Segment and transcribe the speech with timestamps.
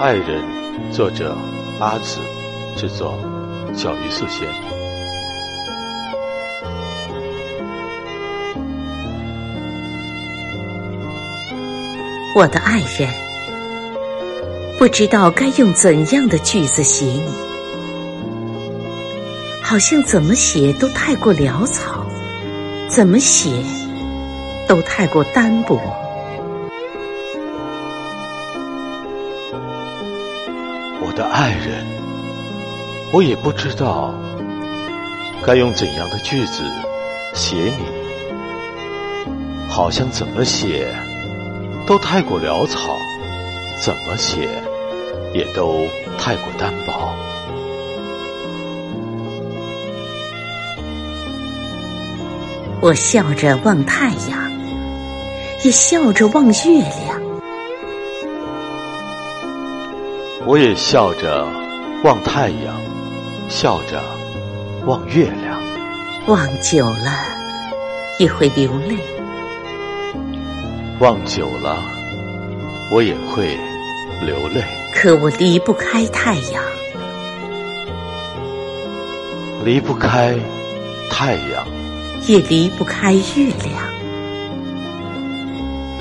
[0.00, 0.42] 爱人，
[0.92, 1.34] 作者
[1.80, 2.18] 阿紫，
[2.76, 3.14] 制作
[3.74, 4.46] 小鱼素贤。
[12.36, 13.08] 我的爱人，
[14.78, 17.22] 不知道该用怎样的句子写你，
[19.62, 22.04] 好像怎么写都太过潦草，
[22.88, 23.50] 怎么写
[24.66, 25.80] 都太过单薄。
[31.06, 31.84] 我的爱人，
[33.12, 34.14] 我也不知道
[35.42, 36.64] 该用怎样的句子
[37.34, 37.84] 写你，
[39.68, 40.88] 好像怎么写
[41.86, 42.96] 都太过潦草，
[43.82, 44.48] 怎么写
[45.34, 45.86] 也都
[46.18, 47.14] 太过单薄。
[52.80, 54.43] 我笑着望太阳，
[55.64, 57.22] 也笑着望月亮。
[60.44, 61.48] 我也笑着
[62.04, 62.78] 望太阳，
[63.48, 63.98] 笑着
[64.84, 65.58] 望月亮。
[66.26, 67.10] 望久了
[68.18, 68.98] 也会流泪，
[71.00, 71.82] 望久了
[72.92, 73.58] 我也会
[74.20, 74.62] 流泪。
[74.94, 76.62] 可我离不开太阳，
[79.64, 80.38] 离不开
[81.10, 81.66] 太阳，
[82.26, 83.94] 也离不开月亮。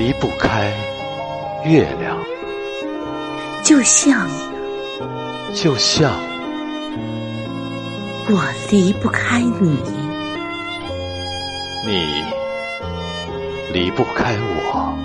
[0.00, 0.72] 离不开
[1.62, 2.16] 月亮，
[3.62, 4.26] 就像。
[5.54, 6.10] 就像。
[8.30, 9.76] 我离不开你，
[11.84, 12.24] 你
[13.74, 14.96] 离不开我。